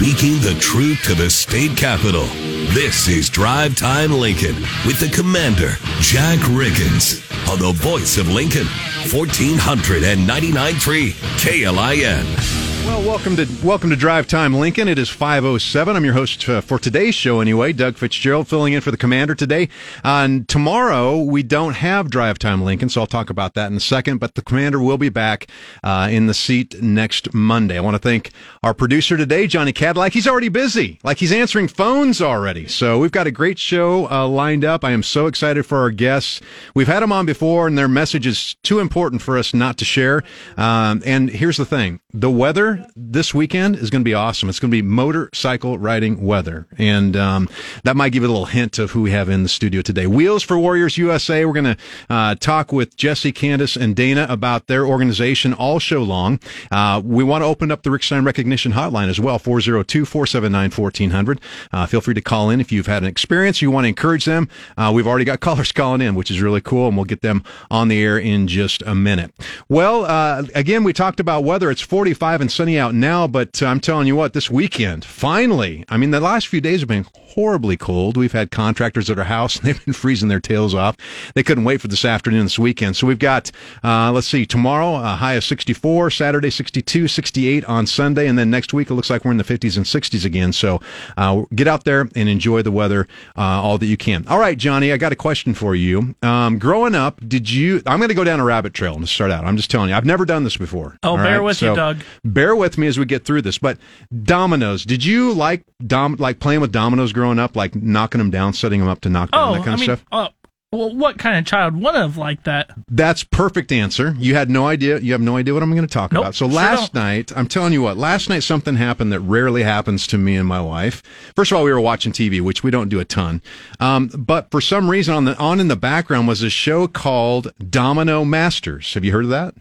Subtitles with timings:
[0.00, 2.24] Speaking the truth to the state capitol.
[2.72, 4.54] This is Drive Time Lincoln
[4.86, 7.20] with the commander, Jack Riggins,
[7.52, 8.64] on the voice of Lincoln,
[9.10, 12.59] 1499.3 KLIN.
[12.86, 14.88] Well, welcome to welcome to Drive Time Lincoln.
[14.88, 15.94] It is 507.
[15.94, 19.34] I'm your host uh, for today's show anyway, Doug Fitzgerald filling in for the commander
[19.34, 19.68] today.
[20.02, 23.76] On uh, tomorrow we don't have Drive Time Lincoln, so I'll talk about that in
[23.76, 25.46] a second, but the commander will be back
[25.84, 27.76] uh, in the seat next Monday.
[27.76, 28.30] I want to thank
[28.62, 30.14] our producer today, Johnny Cadillac.
[30.14, 30.98] He's already busy.
[31.04, 32.66] Like he's answering phones already.
[32.66, 34.84] So we've got a great show uh, lined up.
[34.84, 36.40] I am so excited for our guests.
[36.74, 39.84] We've had them on before and their message is too important for us not to
[39.84, 40.22] share.
[40.56, 42.00] Um, and here's the thing.
[42.12, 44.48] The weather this weekend is going to be awesome.
[44.48, 46.66] It's going to be motorcycle riding weather.
[46.78, 47.48] And um,
[47.84, 50.06] that might give you a little hint of who we have in the studio today.
[50.06, 51.44] Wheels for Warriors USA.
[51.44, 51.76] We're going to
[52.08, 56.40] uh, talk with Jesse, Candace, and Dana about their organization all show long.
[56.70, 60.70] Uh, we want to open up the Rick Stein Recognition Hotline as well, 402 479
[60.70, 61.40] 1400.
[61.72, 63.62] Uh, feel free to call in if you've had an experience.
[63.62, 64.48] You want to encourage them.
[64.76, 67.44] Uh, we've already got callers calling in, which is really cool, and we'll get them
[67.70, 69.32] on the air in just a minute.
[69.68, 71.70] Well, uh, again, we talked about weather.
[71.70, 75.82] It's 45 and sunny out now, but uh, I'm telling you what, this weekend, finally,
[75.88, 78.18] I mean, the last few days have been horribly cold.
[78.18, 80.96] We've had contractors at our house, and they've been freezing their tails off.
[81.34, 82.96] They couldn't wait for this afternoon, this weekend.
[82.96, 83.50] So we've got,
[83.82, 88.50] uh, let's see, tomorrow, a high of 64, Saturday, 62, 68 on Sunday, and then
[88.50, 90.52] next week, it looks like we're in the 50s and 60s again.
[90.52, 90.80] So
[91.16, 94.26] uh, get out there and enjoy the weather uh, all that you can.
[94.28, 96.14] All right, Johnny, I got a question for you.
[96.22, 99.30] Um, growing up, did you, I'm going to go down a rabbit trail and start
[99.30, 99.46] out.
[99.46, 100.98] I'm just telling you, I've never done this before.
[101.02, 101.44] Oh, bear right?
[101.44, 102.02] with so you, Doug.
[102.22, 103.58] Bear with me as we get through this.
[103.58, 103.78] But
[104.22, 108.52] dominoes, did you like dom like playing with dominoes growing up, like knocking them down,
[108.52, 110.04] setting them up to knock down oh, that kind I of mean, stuff?
[110.10, 110.28] Uh,
[110.72, 112.70] well, what kind of child would have liked that?
[112.88, 114.14] That's perfect answer.
[114.16, 115.00] You had no idea.
[115.00, 116.36] You have no idea what I'm going to talk nope, about.
[116.36, 117.02] So sure last don't.
[117.02, 117.96] night, I'm telling you what.
[117.96, 121.02] Last night, something happened that rarely happens to me and my wife.
[121.34, 123.42] First of all, we were watching TV, which we don't do a ton.
[123.80, 127.52] Um, but for some reason, on the on in the background was a show called
[127.68, 128.94] Domino Masters.
[128.94, 129.56] Have you heard of that?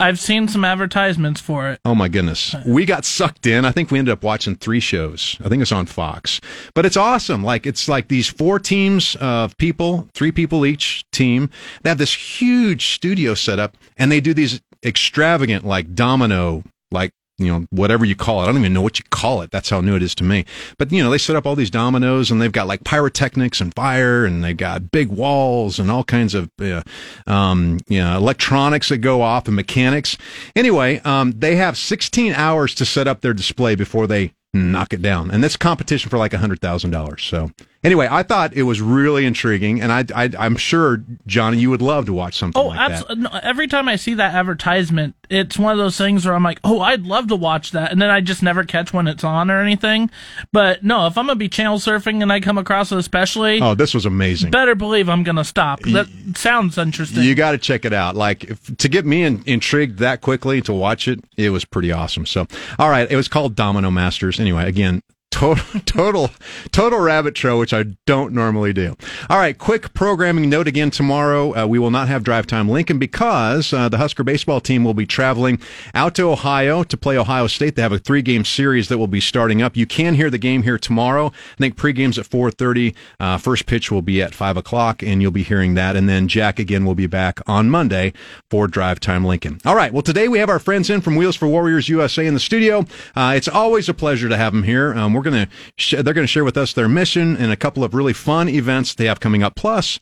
[0.00, 1.80] I've seen some advertisements for it.
[1.84, 2.54] Oh my goodness.
[2.64, 3.64] We got sucked in.
[3.64, 5.36] I think we ended up watching three shows.
[5.44, 6.40] I think it's on Fox.
[6.74, 7.42] But it's awesome.
[7.42, 11.50] Like it's like these four teams of people, three people each team.
[11.82, 17.10] They have this huge studio set up and they do these extravagant like domino like
[17.38, 18.44] you know, whatever you call it.
[18.44, 19.50] I don't even know what you call it.
[19.50, 20.44] That's how new it is to me.
[20.76, 23.72] But, you know, they set up all these dominoes and they've got like pyrotechnics and
[23.74, 26.82] fire and they've got big walls and all kinds of, uh,
[27.26, 30.18] um, you know, electronics that go off and mechanics.
[30.56, 35.02] Anyway, um, they have 16 hours to set up their display before they knock it
[35.02, 35.30] down.
[35.30, 37.22] And that's competition for like a hundred thousand dollars.
[37.22, 37.52] So
[37.84, 41.82] anyway, I thought it was really intriguing, and I, I am sure Johnny, you would
[41.82, 42.60] love to watch something.
[42.60, 43.24] Oh, like absolutely!
[43.24, 46.60] No, every time I see that advertisement, it's one of those things where I'm like,
[46.64, 49.50] oh, I'd love to watch that, and then I just never catch when it's on
[49.50, 50.10] or anything.
[50.52, 53.74] But no, if I'm gonna be channel surfing and I come across it, especially, oh,
[53.74, 54.50] this was amazing.
[54.50, 55.80] Better believe I'm gonna stop.
[55.80, 57.22] That you, sounds interesting.
[57.22, 58.16] You got to check it out.
[58.16, 61.92] Like if, to get me in, intrigued that quickly to watch it, it was pretty
[61.92, 62.26] awesome.
[62.26, 62.46] So,
[62.78, 64.40] all right, it was called Domino Masters.
[64.40, 66.30] Anyway, again, total total
[66.72, 68.96] total rabbit trail which i don't normally do.
[69.28, 71.54] All right quick programming note again tomorrow.
[71.54, 74.94] Uh, we will not have drive time lincoln because uh, the husker baseball team will
[74.94, 75.60] be traveling
[75.94, 77.76] out to ohio to play ohio state.
[77.76, 79.76] They have a three game series that will be starting up.
[79.76, 81.26] You can hear the game here tomorrow.
[81.26, 85.30] I think pregame's at 4.30 uh, first pitch will be at 5 o'clock and you'll
[85.30, 85.96] be hearing that.
[85.96, 88.14] And then jack again will be back on monday
[88.50, 89.60] for drive time lincoln.
[89.66, 92.32] All right well today we have our friends in from wheels for warriors usa in
[92.32, 92.86] the studio.
[93.14, 94.94] Uh, it's always a pleasure to have them here.
[94.94, 97.56] Um, we're going to sh- they're going to share with us their mission and a
[97.56, 99.54] couple of really fun events they have coming up.
[99.54, 100.00] Plus,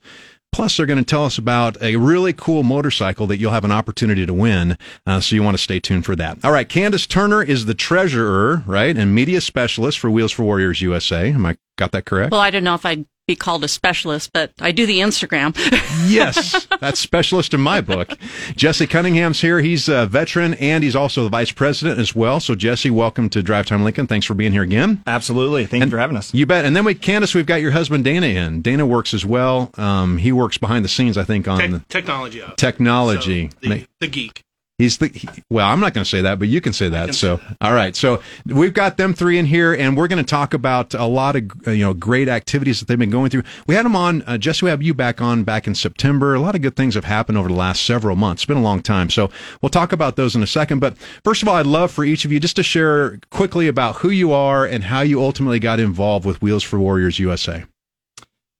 [0.52, 3.72] Plus, they're going to tell us about a really cool motorcycle that you'll have an
[3.72, 4.78] opportunity to win.
[5.06, 6.38] Uh, so you want to stay tuned for that.
[6.42, 6.66] All right.
[6.66, 8.96] Candace Turner is the treasurer, right?
[8.96, 11.30] And media specialist for Wheels for Warriors USA.
[11.30, 12.32] Am I got that correct?
[12.32, 15.54] Well, I don't know if I'd be called a specialist, but I do the Instagram.
[16.08, 18.16] yes, that's specialist in my book.
[18.54, 19.60] Jesse Cunningham's here.
[19.60, 22.38] He's a veteran and he's also the vice president as well.
[22.38, 24.06] So, Jesse, welcome to Drive Time Lincoln.
[24.06, 25.02] Thanks for being here again.
[25.06, 25.66] Absolutely.
[25.66, 26.32] Thank and you for having us.
[26.32, 26.64] You bet.
[26.64, 28.62] And then we, Candace, we've got your husband Dana in.
[28.62, 29.70] Dana works as well.
[29.74, 32.42] Um, he works behind the scenes, I think, on Te- technology.
[32.56, 33.50] Technology.
[33.62, 34.45] So the, the geek.
[34.78, 35.66] He's the he, well.
[35.66, 37.06] I'm not going to say that, but you can say that.
[37.06, 37.56] Can so, say that.
[37.62, 37.96] all right.
[37.96, 41.34] So we've got them three in here, and we're going to talk about a lot
[41.34, 43.44] of uh, you know great activities that they've been going through.
[43.66, 44.20] We had them on.
[44.22, 46.34] Uh, Jesse, we have you back on back in September.
[46.34, 48.42] A lot of good things have happened over the last several months.
[48.42, 49.30] It's been a long time, so
[49.62, 50.80] we'll talk about those in a second.
[50.80, 53.96] But first of all, I'd love for each of you just to share quickly about
[53.96, 57.64] who you are and how you ultimately got involved with Wheels for Warriors USA.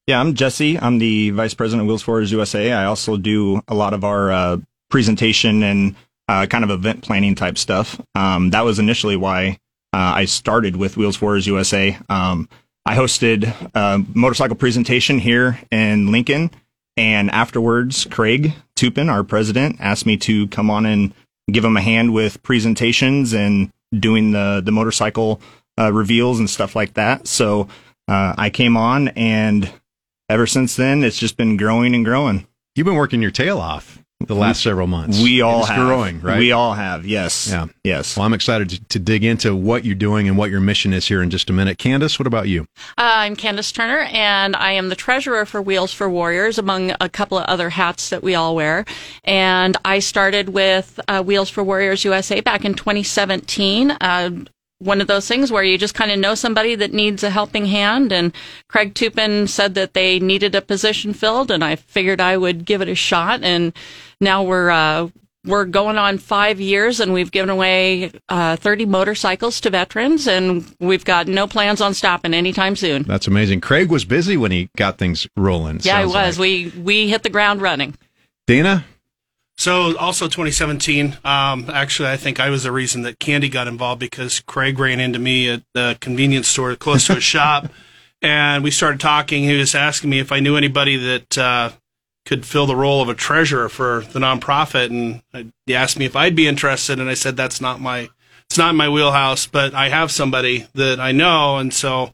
[0.07, 0.79] Yeah, I'm Jesse.
[0.79, 2.73] I'm the vice president of Wheels for Warriors USA.
[2.73, 4.57] I also do a lot of our uh,
[4.89, 5.95] presentation and
[6.29, 8.01] uh, kind of event planning type stuff.
[8.15, 9.59] Um, that was initially why
[9.93, 11.97] uh, I started with Wheels Warriors USA.
[12.09, 12.49] Um,
[12.85, 16.51] I hosted a motorcycle presentation here in Lincoln,
[16.97, 21.13] and afterwards, Craig Tupin, our president, asked me to come on and
[21.51, 25.41] give him a hand with presentations and doing the the motorcycle
[25.79, 27.27] uh, reveals and stuff like that.
[27.27, 27.69] So
[28.09, 29.71] uh, I came on, and
[30.29, 32.47] ever since then, it's just been growing and growing.
[32.75, 35.23] You've been working your tail off the last several months.
[35.23, 36.39] We all it's have growing, right?
[36.39, 37.67] We all have, yes, Yeah.
[37.85, 38.17] yes.
[38.17, 41.07] Well, I'm excited to, to dig into what you're doing and what your mission is
[41.07, 41.77] here in just a minute.
[41.77, 42.63] Candace, what about you?
[42.97, 47.11] Uh, I'm Candace Turner, and I am the treasurer for Wheels for Warriors, among a
[47.11, 48.87] couple of other hats that we all wear.
[49.25, 53.91] And I started with uh, Wheels for Warriors USA back in 2017.
[54.01, 54.31] Uh,
[54.79, 57.65] one of those things where you just kind of know somebody that needs a helping
[57.65, 58.13] hand.
[58.13, 58.35] And
[58.69, 62.83] Craig Tupin said that they needed a position filled, and I figured I would give
[62.83, 63.43] it a shot.
[63.43, 63.73] And
[64.21, 65.09] now we're uh,
[65.45, 70.75] we're going on five years, and we've given away uh, 30 motorcycles to veterans, and
[70.81, 73.05] we've got no plans on stopping anytime soon.
[73.05, 73.61] That's amazing.
[73.61, 75.81] Craig was busy when he got things rolling.
[75.83, 76.39] Yeah, it was.
[76.39, 76.43] like.
[76.43, 77.97] We we hit the ground running.
[78.47, 78.85] Dana,
[79.57, 81.19] So also 2017.
[81.25, 85.01] Um, actually, I think I was the reason that Candy got involved because Craig ran
[85.01, 87.69] into me at the convenience store close to his shop,
[88.23, 89.45] and we started talking.
[89.45, 91.71] He was asking me if I knew anybody that uh,
[92.27, 96.17] could fill the role of a treasurer for the nonprofit, and he asked me if
[96.17, 98.11] I'd be interested, and I said that's not my
[98.51, 102.13] it's not my wheelhouse, but I have somebody that I know, and so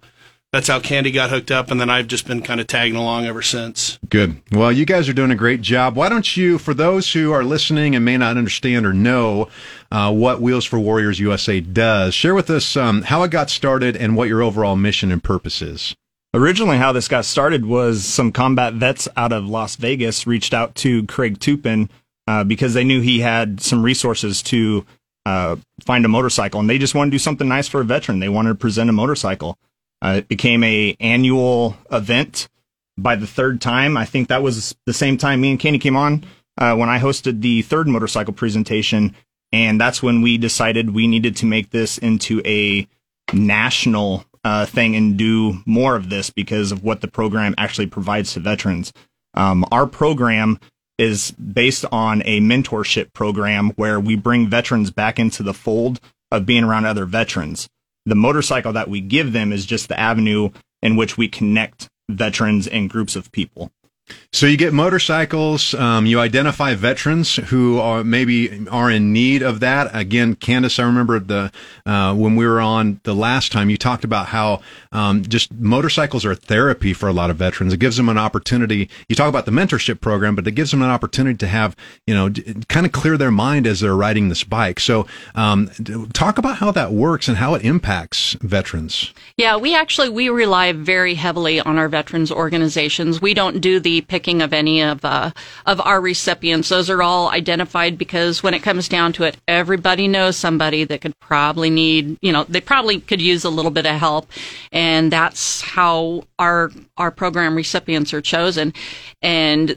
[0.53, 3.26] that's how Candy got hooked up, and then I've just been kind of tagging along
[3.26, 3.99] ever since.
[4.09, 4.41] Good.
[4.50, 5.97] Well, you guys are doing a great job.
[5.97, 9.49] Why don't you, for those who are listening and may not understand or know
[9.91, 13.97] uh, what Wheels for Warriors USA does, share with us um, how it got started
[13.97, 15.94] and what your overall mission and purpose is.
[16.34, 20.75] Originally, how this got started was some combat vets out of Las Vegas reached out
[20.76, 21.90] to Craig Tupin
[22.26, 24.87] uh, because they knew he had some resources to
[25.26, 28.19] uh, find a motorcycle, and they just wanted to do something nice for a veteran.
[28.19, 29.58] They wanted to present a motorcycle.
[30.00, 32.49] Uh, it became a annual event.
[32.96, 35.96] By the third time, I think that was the same time me and Kenny came
[35.96, 36.25] on
[36.58, 39.14] uh, when I hosted the third motorcycle presentation,
[39.52, 42.88] and that's when we decided we needed to make this into a
[43.35, 48.32] national uh, thing and do more of this because of what the program actually provides
[48.32, 48.92] to veterans.
[49.34, 50.58] Um, our program
[50.98, 56.00] is based on a mentorship program where we bring veterans back into the fold
[56.30, 57.68] of being around other veterans.
[58.04, 60.50] The motorcycle that we give them is just the avenue
[60.82, 63.70] in which we connect veterans and groups of people.
[64.34, 65.75] So you get motorcycles.
[65.75, 69.90] Um, you identify veterans who are maybe are in need of that.
[69.93, 71.52] Again, Candace, I remember the
[71.84, 73.69] uh, when we were on the last time.
[73.69, 77.75] You talked about how um, just motorcycles are therapy for a lot of veterans.
[77.75, 78.88] It gives them an opportunity.
[79.06, 81.76] You talk about the mentorship program, but it gives them an opportunity to have
[82.06, 82.31] you know
[82.70, 84.81] kind of clear their mind as they're riding this bike.
[84.81, 85.69] So um,
[86.14, 89.12] talk about how that works and how it impacts veterans.
[89.37, 93.20] Yeah, we actually we rely very heavily on our veterans organizations.
[93.20, 95.32] We don't do the picking of any of uh,
[95.66, 96.69] of our recipients.
[96.69, 101.00] Those are all identified because when it comes down to it, everybody knows somebody that
[101.00, 104.30] could probably need, you know, they probably could use a little bit of help,
[104.70, 108.72] and that's how our our program recipients are chosen,
[109.22, 109.76] and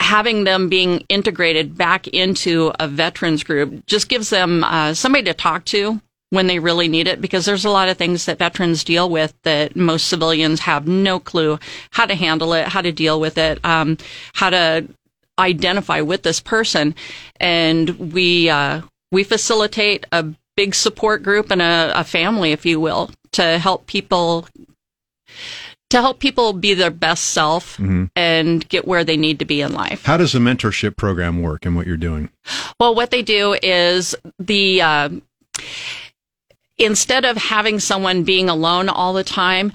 [0.00, 5.32] having them being integrated back into a veterans group just gives them uh, somebody to
[5.32, 5.98] talk to
[6.32, 9.34] when they really need it because there's a lot of things that veterans deal with
[9.42, 11.58] that most civilians have no clue
[11.90, 13.98] how to handle it, how to deal with it, um,
[14.32, 14.88] how to
[15.38, 16.94] identify with this person.
[17.38, 18.80] And we, uh,
[19.10, 20.24] we facilitate a
[20.56, 24.48] big support group and a, a family, if you will, to help people
[25.90, 27.78] to help people be their best self
[28.16, 30.06] and get where they need to be in life.
[30.06, 32.30] How does the mentorship program work and what you're doing?
[32.80, 35.10] Well, what they do is the uh,
[36.78, 39.72] instead of having someone being alone all the time,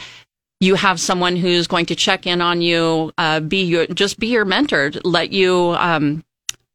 [0.60, 4.27] you have someone who's going to check in on you, uh, be your just be
[4.27, 6.24] your mentor, let you um,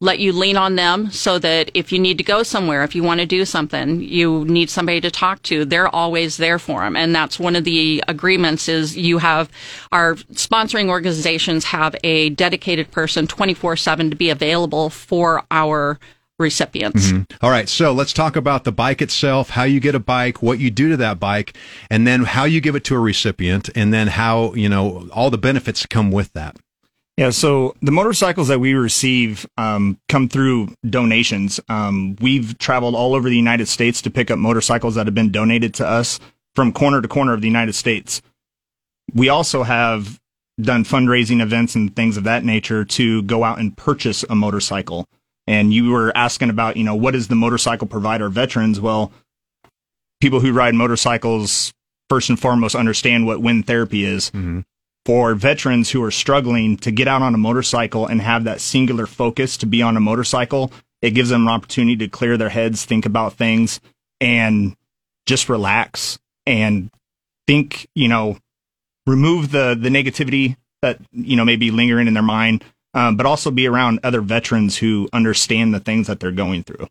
[0.00, 3.02] let you lean on them, so that if you need to go somewhere, if you
[3.02, 5.64] want to do something, you need somebody to talk to.
[5.64, 8.68] They're always there for them, and that's one of the agreements.
[8.68, 9.50] Is you have
[9.90, 15.98] our sponsoring organizations have a dedicated person twenty four seven to be available for our
[16.42, 17.12] recipients.
[17.40, 20.58] All right, so let's talk about the bike itself, how you get a bike, what
[20.58, 21.56] you do to that bike,
[21.88, 25.30] and then how you give it to a recipient, and then how, you know, all
[25.30, 26.56] the benefits come with that.
[27.16, 31.60] Yeah, so the motorcycles that we receive um, come through donations.
[31.68, 35.30] Um, we've traveled all over the United States to pick up motorcycles that have been
[35.30, 36.18] donated to us
[36.54, 38.22] from corner to corner of the United States.
[39.14, 40.18] We also have
[40.60, 45.06] done fundraising events and things of that nature to go out and purchase a motorcycle.
[45.46, 48.80] And you were asking about, you know, what does the motorcycle provide our veterans?
[48.80, 49.12] Well,
[50.20, 51.72] people who ride motorcycles
[52.08, 54.30] first and foremost understand what wind therapy is.
[54.30, 54.60] Mm-hmm.
[55.04, 59.06] For veterans who are struggling to get out on a motorcycle and have that singular
[59.06, 62.84] focus to be on a motorcycle, it gives them an opportunity to clear their heads,
[62.84, 63.80] think about things,
[64.20, 64.76] and
[65.26, 66.88] just relax and
[67.48, 68.38] think, you know,
[69.06, 73.26] remove the the negativity that you know may be lingering in their mind, um, but
[73.26, 76.88] also be around other veterans who understand the things that they're going through.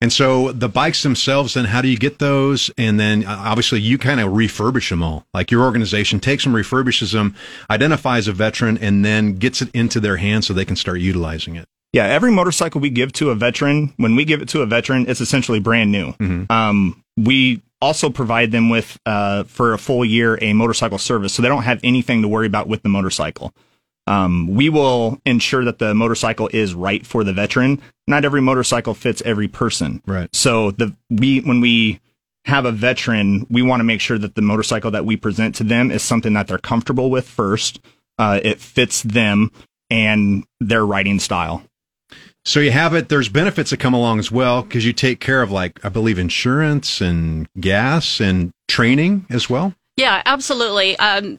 [0.00, 2.70] And so the bikes themselves, then how do you get those?
[2.76, 5.26] And then uh, obviously you kind of refurbish them all.
[5.32, 7.34] Like your organization takes them, refurbishes them,
[7.70, 11.56] identifies a veteran, and then gets it into their hands so they can start utilizing
[11.56, 11.66] it.
[11.92, 15.06] Yeah, every motorcycle we give to a veteran, when we give it to a veteran,
[15.08, 16.12] it's essentially brand new.
[16.50, 21.40] Um, we also provide them with, uh, for a full year, a motorcycle service, so
[21.40, 23.54] they don't have anything to worry about with the motorcycle.
[24.06, 27.80] Um, we will ensure that the motorcycle is right for the veteran.
[28.06, 30.02] Not every motorcycle fits every person.
[30.06, 30.28] Right.
[30.34, 32.00] So the we when we
[32.44, 35.64] have a veteran, we want to make sure that the motorcycle that we present to
[35.64, 37.80] them is something that they're comfortable with first.
[38.18, 39.50] Uh, it fits them
[39.90, 41.62] and their riding style.
[42.44, 43.08] So you have it.
[43.08, 46.18] There's benefits that come along as well because you take care of like I believe
[46.18, 49.74] insurance and gas and training as well.
[49.96, 50.98] Yeah, absolutely.
[50.98, 51.38] Um,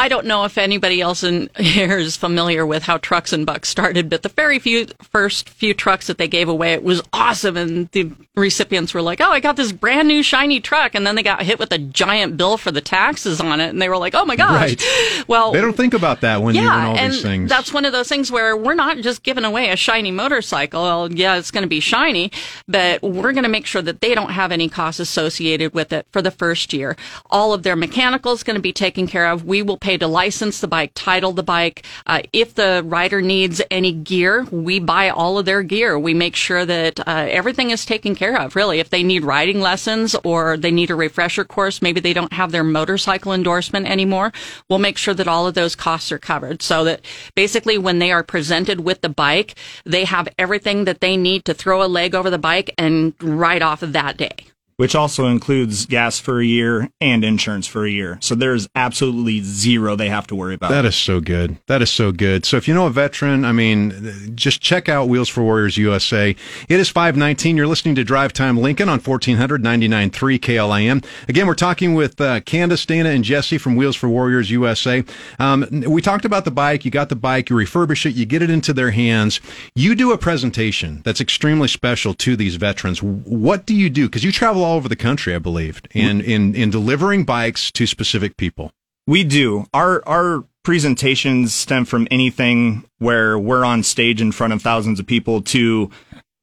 [0.00, 3.68] I don't know if anybody else in here is familiar with how trucks and bucks
[3.68, 7.54] started, but the very few first few trucks that they gave away, it was awesome,
[7.58, 11.16] and the recipients were like, "Oh, I got this brand new shiny truck," and then
[11.16, 13.98] they got hit with a giant bill for the taxes on it, and they were
[13.98, 15.24] like, "Oh my gosh!" Right.
[15.28, 17.50] Well, They don't think about that when you yeah, run all and these things.
[17.50, 20.82] that's one of those things where we're not just giving away a shiny motorcycle.
[20.82, 22.32] Well, yeah, it's going to be shiny,
[22.66, 26.06] but we're going to make sure that they don't have any costs associated with it
[26.10, 26.96] for the first year.
[27.30, 29.44] All of their mechanical is going to be taken care of.
[29.44, 31.84] We will pay to license the bike, title the bike.
[32.06, 35.98] Uh, if the rider needs any gear, we buy all of their gear.
[35.98, 38.56] We make sure that uh, everything is taken care of.
[38.56, 42.32] Really, if they need riding lessons or they need a refresher course, maybe they don't
[42.32, 44.32] have their motorcycle endorsement anymore.
[44.68, 47.04] We'll make sure that all of those costs are covered so that
[47.34, 49.54] basically when they are presented with the bike,
[49.84, 53.62] they have everything that they need to throw a leg over the bike and ride
[53.62, 54.49] off of that day.
[54.80, 58.16] Which also includes gas for a year and insurance for a year.
[58.22, 60.70] So there's absolutely zero they have to worry about.
[60.70, 61.58] That is so good.
[61.66, 62.46] That is so good.
[62.46, 66.34] So if you know a veteran, I mean, just check out Wheels for Warriors USA.
[66.66, 67.58] It is 519.
[67.58, 71.04] You're listening to Drive Time Lincoln on 1400 99.3 KLIN.
[71.28, 75.04] Again, we're talking with uh, Candace, Dana, and Jesse from Wheels for Warriors USA.
[75.38, 76.86] Um, we talked about the bike.
[76.86, 77.50] You got the bike.
[77.50, 78.14] You refurbish it.
[78.14, 79.42] You get it into their hands.
[79.74, 83.02] You do a presentation that's extremely special to these veterans.
[83.02, 84.06] What do you do?
[84.06, 87.86] Because you travel all over the country, I believe, in, in, in delivering bikes to
[87.86, 88.72] specific people.
[89.06, 89.66] We do.
[89.74, 95.06] Our our presentations stem from anything where we're on stage in front of thousands of
[95.06, 95.90] people to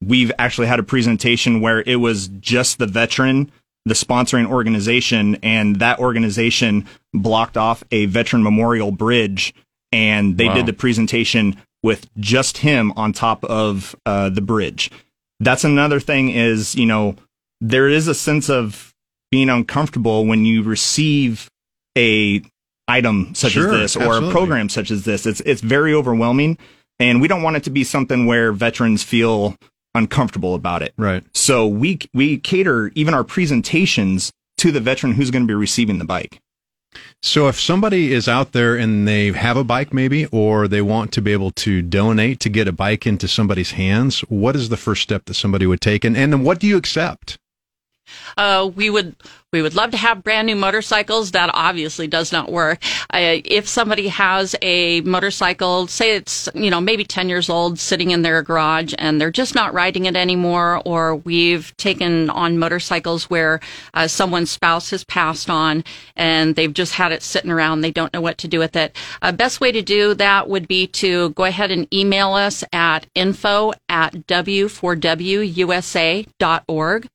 [0.04, 3.52] we've actually had a presentation where it was just the veteran,
[3.86, 9.54] the sponsoring organization, and that organization blocked off a veteran memorial bridge
[9.92, 10.56] and they Wow.
[10.56, 14.92] did the presentation with just him on top of uh, the bridge.
[15.40, 17.16] That's another thing is, you know,
[17.62, 18.94] there is a sense of
[19.32, 21.50] being uncomfortable when you receive
[21.98, 22.42] a
[22.88, 24.30] item such Sure, as this or absolutely.
[24.30, 25.26] a program such as this.
[25.26, 26.58] It's it's very overwhelming
[27.00, 29.56] and we don't want it to be something where veterans feel
[29.94, 30.94] uncomfortable about it.
[30.98, 31.24] Right.
[31.34, 36.00] So we we cater even our presentations to the veteran who's going to be receiving
[36.00, 36.40] the bike.
[37.22, 41.12] So if somebody is out there and they have a bike maybe or they want
[41.14, 44.78] to be able to donate to get a bike into somebody's hands, what is the
[44.78, 47.38] first step that somebody would take and and then what do you accept?
[48.38, 49.16] Uh, we would
[49.54, 51.32] we would love to have brand new motorcycles.
[51.32, 52.84] That obviously does not work.
[53.14, 58.12] Uh, if somebody has a motorcycle, say it's you know maybe ten years old, sitting
[58.12, 63.30] in their garage, and they're just not riding it anymore, or we've taken on motorcycles
[63.30, 63.60] where
[63.94, 65.84] uh, someone's spouse has passed on
[66.16, 68.96] and they've just had it sitting around, they don't know what to do with it.
[69.22, 73.08] Uh, best way to do that would be to go ahead and email us at
[73.16, 77.08] info at w4wusa.org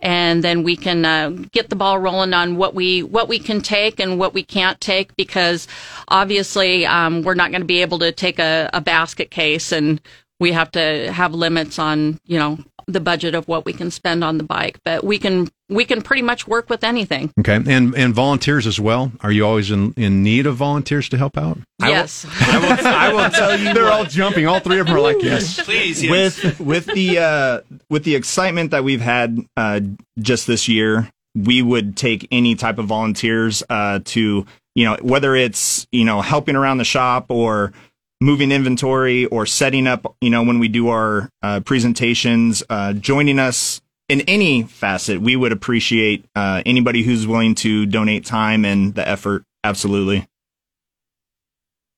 [0.00, 3.60] and then we can uh, get the ball rolling on what we what we can
[3.60, 5.66] take and what we can't take because
[6.08, 10.00] obviously um, we're not going to be able to take a, a basket case and
[10.40, 14.24] we have to have limits on you know the budget of what we can spend
[14.24, 17.56] on the bike but we can we can pretty much work with anything Okay.
[17.56, 19.12] And and volunteers as well.
[19.20, 21.58] Are you always in, in need of volunteers to help out?
[21.80, 24.46] yes I will, I will tell you They're all jumping.
[24.46, 25.62] All three of them are like, yes.
[25.62, 26.42] Please, yes.
[26.42, 29.80] with with the uh, with the excitement that we've had uh,
[30.18, 35.34] just this year, we would take any type of volunteers uh, to you know whether
[35.36, 37.72] it's you know helping around the shop or
[38.20, 43.38] moving inventory or setting up you know when we do our uh, presentations, uh, joining
[43.38, 48.94] us in any facet, we would appreciate uh, anybody who's willing to donate time and
[48.94, 49.44] the effort.
[49.62, 50.26] Absolutely.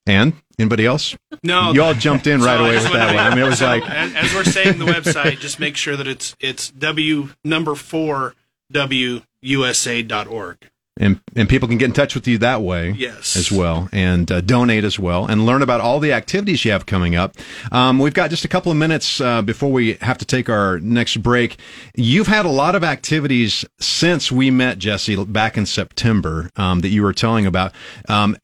[0.06, 1.16] And anybody else?
[1.44, 3.26] No, You all jumped in right So away with that wanna one.
[3.26, 5.96] I mean, it was so, like- as, as we're saying the website, just make sure
[5.96, 8.34] that it's it's w number four
[8.72, 10.56] wusa.org.
[11.00, 13.34] and and people can get in touch with you that way Yes.
[13.34, 16.86] as well and uh, donate as well and learn about all the activities you have
[16.86, 17.34] coming up.
[17.72, 20.78] Um, we've got just a couple of minutes uh, before we have to take our
[20.78, 21.56] next break.
[21.96, 26.88] You've had a lot of activities since we met jesse back in september um, that
[26.90, 27.72] you were telling about.
[28.08, 28.36] Um,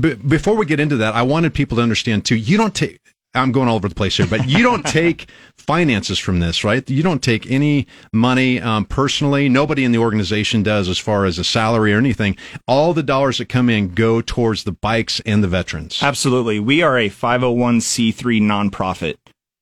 [0.00, 2.98] b- before we get into that i wanted people to understand too you don't take
[3.34, 6.88] I'm going all over the place here, but you don't take finances from this, right?
[6.88, 9.48] You don't take any money um, personally.
[9.48, 12.36] Nobody in the organization does, as far as a salary or anything.
[12.66, 16.02] All the dollars that come in go towards the bikes and the veterans.
[16.02, 16.58] Absolutely.
[16.58, 19.16] We are a 501c3 nonprofit.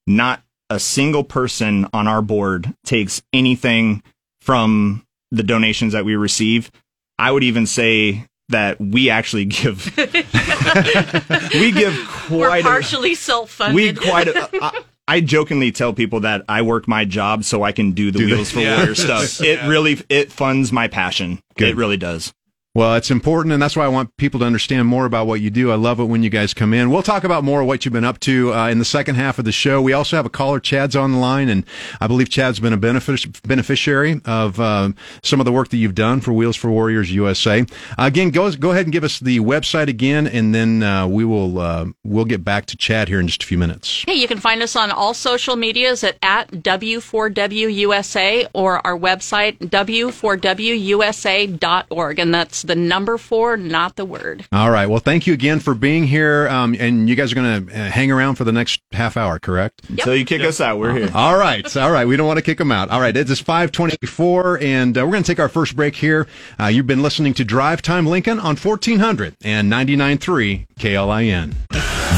[0.07, 4.03] Not a single person on our board takes anything
[4.41, 6.71] from the donations that we receive.
[7.19, 13.15] I would even say that we actually give we give quite We're quite a, partially
[13.15, 13.75] self-funded.
[13.75, 17.73] we quite a, I, I jokingly tell people that I work my job so I
[17.73, 18.77] can do the Do the- wheels for Yeah.
[18.77, 19.41] warrior stuff.
[19.45, 21.41] It really it funds my passion.
[21.57, 21.69] Good.
[21.71, 22.33] It really does.
[22.75, 25.51] Well, it's important, and that's why I want people to understand more about what you
[25.51, 25.73] do.
[25.73, 26.91] I love it when you guys come in.
[26.91, 29.39] We'll talk about more of what you've been up to uh, in the second half
[29.39, 29.81] of the show.
[29.83, 31.65] We also have a caller, Chad's on the line, and
[32.01, 34.91] I believe Chad's been a benefic- beneficiary of uh,
[35.23, 37.65] some of the work that you've done for Wheels for Warriors USA.
[37.97, 41.59] Again, go go ahead and give us the website again, and then uh, we will
[41.59, 44.05] uh, we'll get back to Chad here in just a few minutes.
[44.07, 49.59] Hey, you can find us on all social medias at, at W4WUSA or our website,
[49.59, 52.19] W4WUSA.org.
[52.19, 54.47] And that's the number four, not the word.
[54.53, 54.87] All right.
[54.87, 57.91] Well, thank you again for being here, um, and you guys are going to uh,
[57.91, 59.83] hang around for the next half hour, correct?
[59.89, 59.99] Yep.
[59.99, 61.11] Until you kick us out, we're here.
[61.15, 61.77] All right.
[61.77, 62.07] All right.
[62.07, 62.91] We don't want to kick them out.
[62.91, 63.17] All right.
[63.17, 66.27] It is 524, and uh, we're going to take our first break here.
[66.59, 71.55] Uh, you've been listening to Drive Time Lincoln on 1400 and 99.3 KLIN.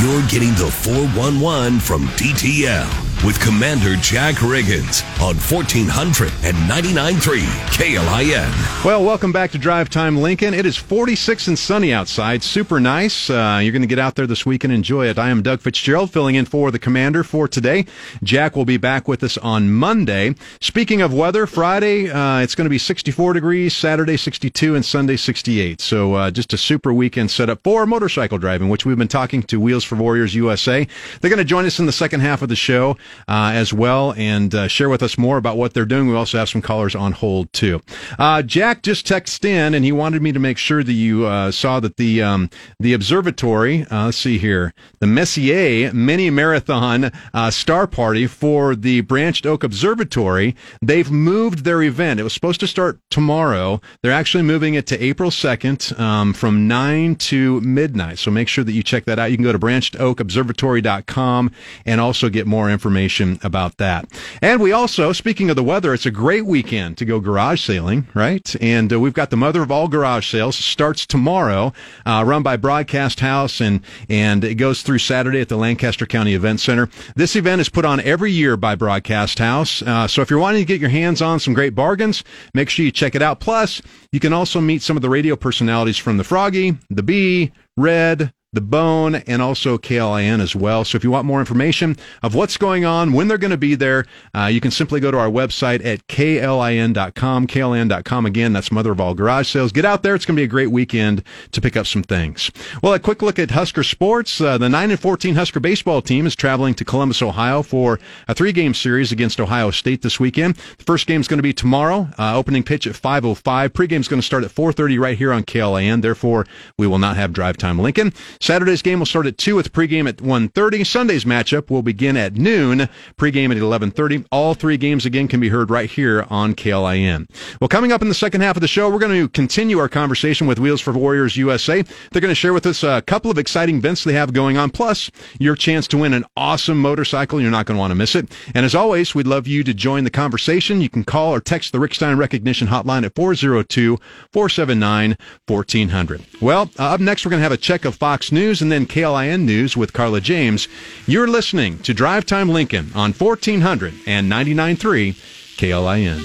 [0.00, 8.85] You're getting the 411 from DTL with Commander Jack Riggins on 1400 and 99.3 KLIN.
[8.85, 10.54] Well, welcome back to Drive Time Lincoln.
[10.54, 12.42] It is 46 and sunny outside.
[12.42, 13.28] Super nice.
[13.28, 15.18] Uh, you're going to get out there this week and enjoy it.
[15.18, 17.85] I am Doug Fitzgerald filling in for the commander for today.
[18.22, 20.35] Jack will be back with us on Monday.
[20.62, 25.16] Speaking of weather, Friday, uh, it's going to be 64 degrees, Saturday 62, and Sunday
[25.16, 25.83] 68.
[25.83, 29.61] So uh, just a super weekend setup for motorcycle driving, which we've been talking to
[29.61, 30.87] Wheels for Warriors USA.
[31.20, 32.96] They're going to join us in the second half of the show
[33.28, 36.08] uh, as well and uh, share with us more about what they're doing.
[36.08, 37.80] We also have some callers on hold too.
[38.18, 41.50] Uh, Jack just texted in and he wanted me to make sure that you uh,
[41.50, 43.86] saw that the um, the observatory.
[43.90, 49.64] Uh, let's see here, the Messier Mini Marathon uh, Star Party for the Branched Oak
[49.64, 50.56] Observatory.
[50.82, 52.20] They've moved their event.
[52.20, 53.80] It was supposed to start tomorrow.
[54.02, 58.18] They're actually moving it to April second um, from nine to midnight.
[58.18, 59.30] So make sure that you check that out.
[59.30, 61.50] You can go to branchedoakobservatory.com
[61.86, 62.99] and also get more information
[63.42, 64.06] about that.
[64.42, 68.06] And we also, speaking of the weather, it's a great weekend to go garage sailing,
[68.14, 68.54] right?
[68.60, 71.72] And uh, we've got the mother of all garage sales starts tomorrow,
[72.04, 76.34] uh, run by Broadcast House, and and it goes through Saturday at the Lancaster County
[76.34, 76.88] Event Center.
[77.16, 79.82] This event is put on every year by Broadcast House.
[79.82, 82.84] Uh, so if you're wanting to get your hands on some great bargains, make sure
[82.84, 83.40] you check it out.
[83.40, 83.80] Plus,
[84.12, 88.32] you can also meet some of the radio personalities from the Froggy, the Bee, Red,
[88.52, 90.84] the Bone, and also KLIN as well.
[90.84, 93.76] So if you want more information of what's going on, when they're going to be
[93.76, 98.26] there, uh, you can simply go to our website at klin.com, klin.com.
[98.26, 99.70] Again, that's Mother of All Garage Sales.
[99.70, 100.16] Get out there.
[100.16, 102.50] It's going to be a great weekend to pick up some things.
[102.82, 104.40] Well, a quick look at Husker sports.
[104.40, 108.34] Uh, the 9 and 14 Husker baseball team is traveling to Columbus, Ohio for a
[108.34, 110.56] three game series against Ohio State this weekend.
[110.78, 113.68] The first game is going to be tomorrow, uh, opening pitch at 5.05.
[113.68, 116.02] Pregame is going to start at 4.30 right here on KLIN.
[116.02, 118.12] Therefore, we will not have drive time Lincoln.
[118.42, 120.87] Saturday's game will start at 2 with pregame at 1.30.
[120.87, 124.24] Sunday's matchup will begin at noon, pregame at 11.30.
[124.33, 127.29] All three games again can be heard right here on KLIN.
[127.61, 129.90] Well, coming up in the second half of the show, we're going to continue our
[129.90, 131.83] conversation with Wheels for Warriors USA.
[131.83, 134.70] They're going to share with us a couple of exciting events they have going on,
[134.70, 137.42] plus your chance to win an awesome motorcycle.
[137.42, 138.35] You're not going to want to miss it.
[138.55, 140.81] And as always, we'd love you to join the conversation.
[140.81, 143.98] You can call or text the Rick Stein Recognition Hotline at 402
[144.33, 146.24] 479 1400.
[146.40, 148.86] Well, uh, up next, we're going to have a check of Fox News and then
[148.86, 150.68] KLIN News with Carla James.
[151.06, 155.14] You're listening to Drive Time Lincoln on 1400 and 99.3
[155.56, 156.24] KLIN.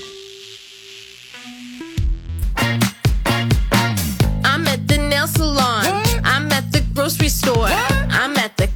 [4.43, 5.85] I'm at the nail salon.
[6.23, 7.67] I'm at the grocery store.
[7.67, 7.94] I'm at the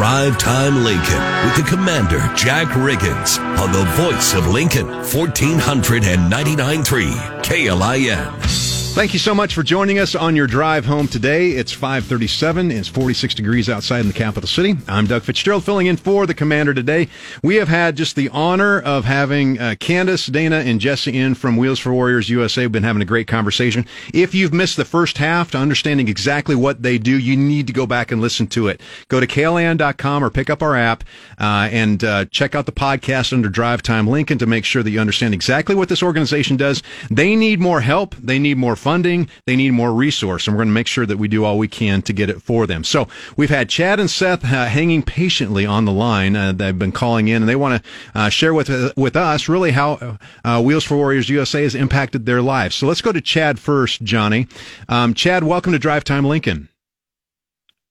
[0.00, 8.69] Drive Time Lincoln with the Commander Jack Riggins on the voice of Lincoln, 1499.3 KLIN.
[8.92, 11.52] Thank you so much for joining us on your drive home today.
[11.52, 12.72] It's 537.
[12.72, 14.76] It's 46 degrees outside in the capital city.
[14.88, 17.08] I'm Doug Fitzgerald filling in for the commander today.
[17.42, 21.56] We have had just the honor of having uh, Candace, Dana, and Jesse in from
[21.56, 22.62] Wheels for Warriors USA.
[22.62, 23.86] We've been having a great conversation.
[24.12, 27.72] If you've missed the first half to understanding exactly what they do, you need to
[27.72, 28.82] go back and listen to it.
[29.08, 31.04] Go to klin.com or pick up our app
[31.38, 34.90] uh, and uh, check out the podcast under Drive Time Lincoln to make sure that
[34.90, 36.82] you understand exactly what this organization does.
[37.08, 38.16] They need more help.
[38.16, 39.28] They need more funding.
[39.46, 41.68] They need more resource, and we're going to make sure that we do all we
[41.68, 42.82] can to get it for them.
[42.82, 46.34] So we've had Chad and Seth uh, hanging patiently on the line.
[46.34, 49.48] Uh, they've been calling in, and they want to uh, share with uh, with us
[49.48, 52.74] really how uh, Wheels for Warriors USA has impacted their lives.
[52.74, 54.48] So let's go to Chad first, Johnny.
[54.88, 56.68] Um, Chad, welcome to Drive Time Lincoln.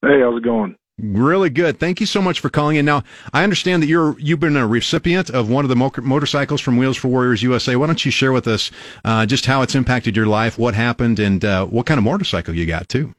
[0.02, 0.76] Hey, how's it going?
[1.02, 1.80] Really good.
[1.80, 2.84] Thank you so much for calling in.
[2.84, 6.60] Now, I understand that you're you've been a recipient of one of the mo- motorcycles
[6.60, 7.76] from Wheels for Warriors USA.
[7.78, 8.70] Why don't you share with us
[9.06, 12.54] uh, just how it's impacted your life, what happened, and uh, what kind of motorcycle
[12.54, 13.14] you got too?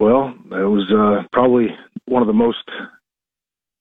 [0.00, 1.68] Well, it was uh, probably
[2.06, 2.68] one of the most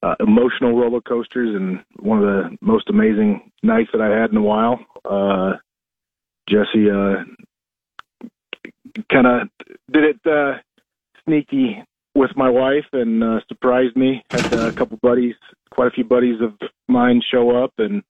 [0.03, 4.37] uh, emotional roller coasters and one of the most amazing nights that I had in
[4.37, 4.79] a while.
[5.03, 5.53] Uh,
[6.47, 7.23] Jesse uh,
[9.11, 9.49] kind of
[9.91, 10.61] did it
[11.25, 11.83] sneaky
[12.15, 14.23] with my wife and uh, surprised me.
[14.29, 15.35] Had uh, a couple buddies,
[15.71, 16.53] quite a few buddies of
[16.87, 18.03] mine show up, and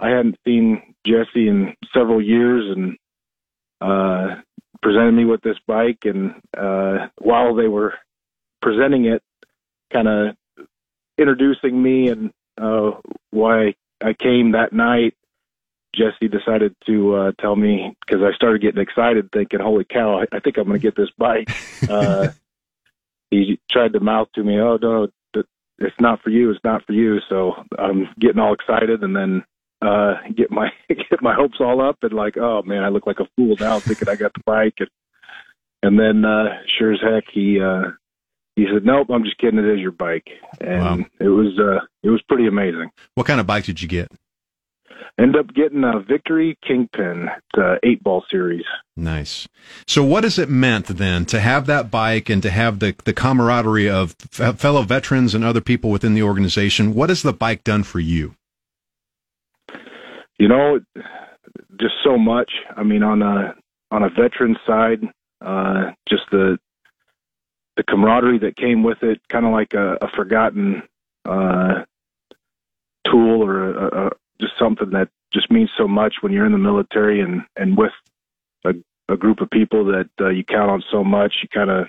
[0.00, 2.96] I hadn't seen Jesse in several years, and
[3.80, 4.40] uh,
[4.82, 6.04] presented me with this bike.
[6.04, 7.94] And uh, while they were
[8.62, 9.22] presenting it,
[9.92, 10.36] kind of
[11.18, 12.92] introducing me and uh,
[13.30, 15.14] why I came that night,
[15.94, 20.20] Jesse decided to uh, tell me because I started getting excited, thinking, "Holy cow!
[20.20, 21.48] I, I think I'm going to get this bike."
[21.88, 22.28] Uh,
[23.36, 25.08] he tried to mouth to me, "Oh no,
[25.78, 26.50] it's not for you.
[26.50, 29.44] It's not for you." So I'm getting all excited, and then
[29.82, 33.20] uh get my get my hopes all up, and like, oh man, I look like
[33.20, 34.90] a fool now, thinking I got the bike, and
[35.82, 37.90] and then uh sure as heck he uh
[38.56, 39.58] he said, "Nope, I'm just kidding.
[39.58, 40.28] It is your bike,"
[40.60, 41.06] and wow.
[41.20, 42.90] it was uh it was pretty amazing.
[43.14, 44.12] What kind of bike did you get?
[45.18, 48.64] End up getting a Victory Kingpin, the eight ball series.
[48.96, 49.48] Nice.
[49.86, 53.12] So, what has it meant then to have that bike and to have the the
[53.12, 56.94] camaraderie of f- fellow veterans and other people within the organization?
[56.94, 58.34] What has the bike done for you?
[60.38, 60.80] You know,
[61.80, 62.50] just so much.
[62.76, 63.54] I mean, on a
[63.90, 65.00] on a veteran side,
[65.44, 66.58] uh, just the
[67.76, 70.82] the camaraderie that came with it, kind of like a, a forgotten
[71.24, 71.84] uh,
[73.10, 76.58] tool or a, a, just something that just means so much when you're in the
[76.58, 77.92] military and and with
[78.64, 78.72] a,
[79.12, 81.34] a group of people that uh, you count on so much.
[81.42, 81.86] You kind of,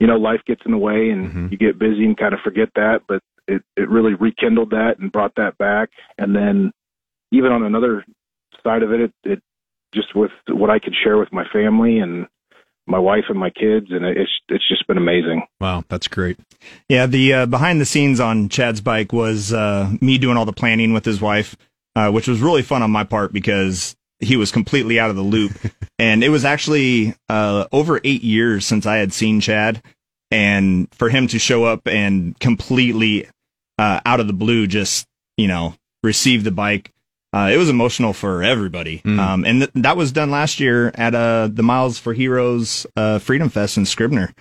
[0.00, 1.46] you know, life gets in the way and mm-hmm.
[1.50, 3.02] you get busy and kind of forget that.
[3.06, 5.90] But it it really rekindled that and brought that back.
[6.18, 6.72] And then
[7.32, 8.04] even on another
[8.62, 9.42] side of it, it, it
[9.94, 12.26] just with what I could share with my family and
[12.88, 15.42] my wife and my kids, and it's it's just been amazing.
[15.60, 16.38] Wow, that's great.
[16.88, 20.52] Yeah, the uh, behind the scenes on Chad's bike was uh, me doing all the
[20.52, 21.56] planning with his wife,
[21.94, 25.22] uh, which was really fun on my part because he was completely out of the
[25.22, 25.52] loop,
[25.98, 29.82] and it was actually uh, over eight years since I had seen Chad,
[30.30, 33.28] and for him to show up and completely
[33.78, 35.06] uh, out of the blue, just
[35.38, 36.92] you know, receive the bike
[37.34, 39.00] uh, it was emotional for everybody.
[39.04, 39.18] Mm.
[39.18, 43.18] Um, and th- that was done last year at uh, the Miles for Heroes uh,
[43.18, 44.32] Freedom Fest in Scribner.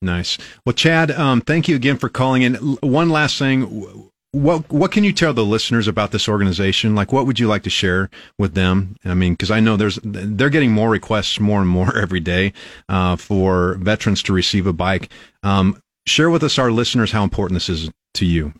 [0.00, 0.38] Nice.
[0.64, 2.54] Well, Chad, um, thank you again for calling in.
[2.54, 4.10] One last thing.
[4.32, 6.94] What what can you tell the listeners about this organization?
[6.94, 8.96] Like, what would you like to share with them?
[9.04, 12.54] I mean, because I know there's they're getting more requests more and more every day
[12.88, 15.10] uh, for veterans to receive a bike.
[15.42, 18.54] Um, share with us, our listeners, how important this is to you.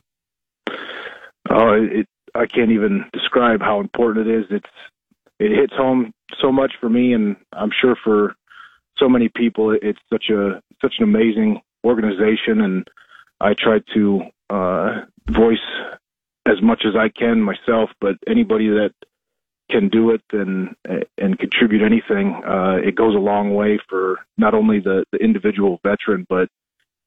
[1.51, 4.45] Oh, it, I can't even describe how important it is.
[4.51, 4.67] It's
[5.39, 8.35] it hits home so much for me, and I'm sure for
[8.99, 12.89] so many people, it's such a such an amazing organization, and
[13.41, 15.59] I try to uh, voice
[16.47, 17.91] as much as I can myself.
[18.01, 18.93] But anybody that
[19.71, 20.75] can do it and
[21.19, 25.81] and contribute anything, uh, it goes a long way for not only the, the individual
[25.83, 26.49] veteran, but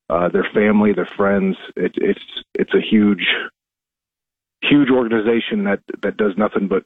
[0.09, 1.55] uh, their family, their friends.
[1.75, 3.25] It, it's it's a huge
[4.69, 6.83] huge organization that that does nothing but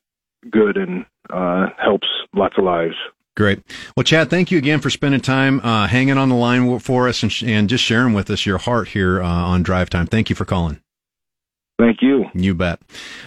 [0.49, 2.95] good and uh, helps lots of lives.
[3.35, 3.61] Great.
[3.95, 7.23] Well, Chad, thank you again for spending time uh, hanging on the line for us
[7.23, 10.07] and, and just sharing with us your heart here uh, on Drive Time.
[10.07, 10.81] Thank you for calling.
[11.79, 12.25] Thank you.
[12.33, 12.81] You bet.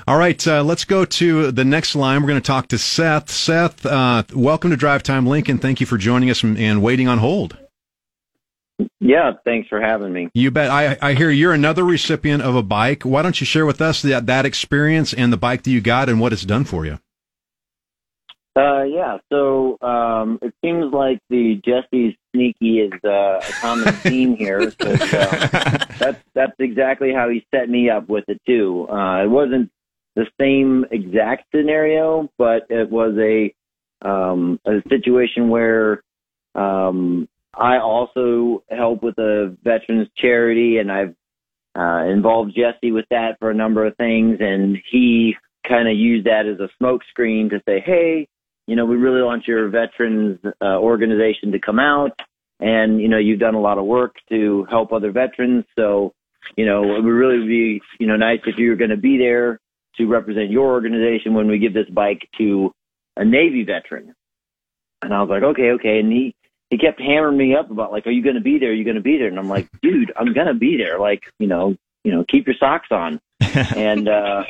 [0.07, 2.21] All right, uh, let's go to the next line.
[2.21, 3.31] We're going to talk to Seth.
[3.31, 5.57] Seth, uh, welcome to Drive Time Lincoln.
[5.57, 7.57] Thank you for joining us and, and waiting on hold.
[9.01, 10.29] Yeah, thanks for having me.
[10.35, 10.71] You bet.
[10.71, 13.03] I, I hear you're another recipient of a bike.
[13.03, 16.09] Why don't you share with us that, that experience and the bike that you got
[16.09, 16.99] and what it's done for you?
[18.55, 24.37] Uh, yeah, so um, it seems like the Jesse's sneaky is uh, a common theme
[24.37, 24.71] here.
[24.73, 28.87] Cause, uh, that's that's exactly how he set me up with it too.
[28.91, 29.71] Uh, it wasn't
[30.17, 33.55] the same exact scenario, but it was a
[34.07, 36.03] um, a situation where
[36.55, 41.15] um, I also help with a veterans charity, and I've
[41.79, 45.37] uh, involved Jesse with that for a number of things, and he
[45.67, 48.27] kind of used that as a smokescreen to say, "Hey,
[48.67, 52.19] you know, we really want your veterans uh, organization to come out,
[52.61, 56.13] and you know, you've done a lot of work to help other veterans, so
[56.57, 59.19] you know, it would really be you know nice if you were going to be
[59.19, 59.61] there
[59.97, 62.73] to represent your organization when we give this bike to
[63.17, 64.15] a Navy veteran."
[65.03, 66.35] And I was like, "Okay, okay," and he
[66.73, 68.71] he kept hammering me up about like, "Are you going to be there?
[68.71, 70.99] Are you going to be there?" And I'm like, "Dude, I'm going to be there.
[70.99, 74.45] Like, you know, you know, keep your socks on." and uh,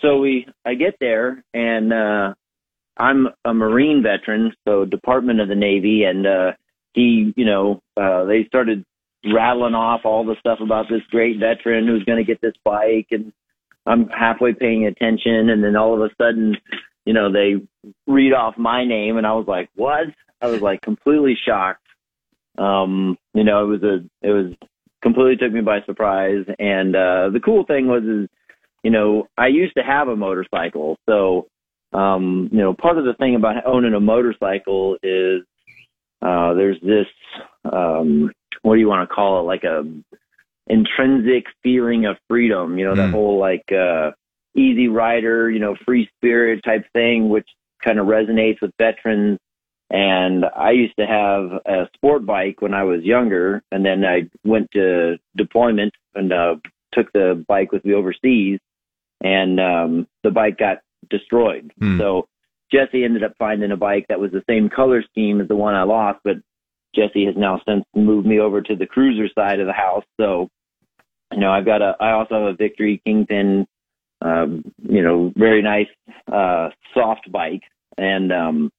[0.00, 2.34] so we, I get there, and uh,
[2.96, 6.52] I'm a Marine veteran, so Department of the Navy, and uh,
[6.94, 8.84] he, you know, uh, they started
[9.24, 13.08] rattling off all the stuff about this great veteran who's going to get this bike,
[13.10, 13.32] and
[13.84, 16.56] I'm halfway paying attention, and then all of a sudden,
[17.04, 17.54] you know, they
[18.06, 20.06] read off my name, and I was like, "What?"
[20.40, 21.86] I was like completely shocked.
[22.56, 24.54] Um, you know, it was a, it was
[25.02, 28.28] completely took me by surprise, and uh, the cool thing was, is,
[28.82, 31.46] you know, I used to have a motorcycle, so
[31.92, 35.42] um, you know, part of the thing about owning a motorcycle is
[36.20, 37.06] uh, there's this
[37.64, 38.30] um,
[38.62, 39.84] what do you want to call it, like a
[40.66, 42.78] intrinsic feeling of freedom.
[42.78, 44.10] You know, that whole like uh,
[44.54, 47.48] easy rider, you know, free spirit type thing, which
[47.84, 49.38] kind of resonates with veterans.
[49.90, 54.28] And I used to have a sport bike when I was younger, and then I
[54.44, 56.56] went to deployment and uh,
[56.92, 58.60] took the bike with me overseas,
[59.22, 61.72] and um, the bike got destroyed.
[61.78, 61.98] Hmm.
[61.98, 62.28] So
[62.70, 65.74] Jesse ended up finding a bike that was the same color scheme as the one
[65.74, 66.36] I lost, but
[66.94, 70.04] Jesse has now since moved me over to the cruiser side of the house.
[70.20, 70.48] So,
[71.32, 73.66] you know, I've got a, I also have a Victory Kingpin,
[74.20, 75.88] um, you know, very nice,
[76.30, 77.62] uh, soft bike.
[77.96, 78.70] And, um,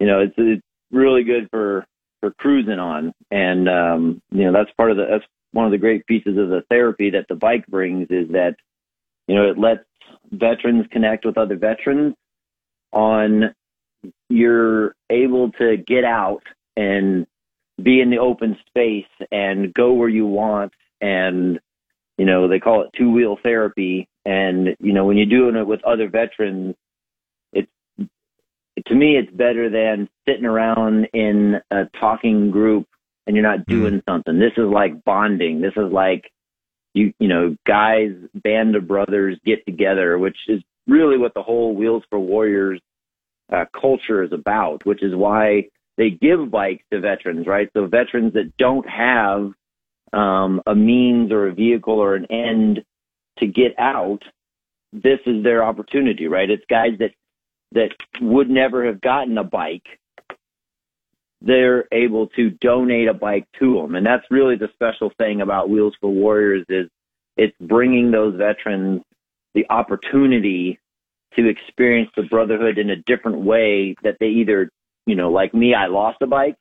[0.00, 1.86] you know, it's, it's really good for,
[2.20, 3.12] for cruising on.
[3.30, 6.48] And, um, you know, that's part of the, that's one of the great pieces of
[6.48, 8.56] the therapy that the bike brings is that,
[9.28, 9.84] you know, it lets
[10.30, 12.14] veterans connect with other veterans
[12.92, 13.54] on
[14.28, 16.42] you're able to get out
[16.76, 17.26] and
[17.82, 21.58] be in the open space and go where you want and
[22.18, 25.66] you know they call it two wheel therapy and you know when you're doing it
[25.66, 26.76] with other veterans
[28.86, 32.86] to me it's better than sitting around in a talking group
[33.26, 34.38] and you're not doing something.
[34.38, 35.60] This is like bonding.
[35.60, 36.30] This is like
[36.94, 41.74] you you know guys band of brothers get together which is really what the whole
[41.74, 42.80] wheels for warriors
[43.52, 45.64] uh, culture is about which is why
[45.96, 47.68] they give bikes to veterans right?
[47.74, 49.52] So veterans that don't have
[50.12, 52.84] um, a means or a vehicle or an end
[53.38, 54.22] to get out
[54.92, 56.48] this is their opportunity right?
[56.48, 57.10] It's guys that
[57.74, 59.86] that would never have gotten a bike
[61.44, 63.94] they're able to donate a bike to them.
[63.94, 66.88] And that's really the special thing about Wheels for Warriors is
[67.36, 69.02] it's bringing those veterans
[69.54, 70.78] the opportunity
[71.36, 74.70] to experience the brotherhood in a different way that they either,
[75.06, 76.56] you know, like me, I lost a bike